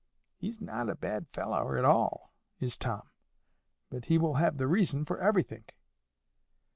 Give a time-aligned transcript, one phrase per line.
[0.39, 3.03] He's not a bad fellow at all, is Tom;
[3.91, 5.75] but he will have the reason for everythink.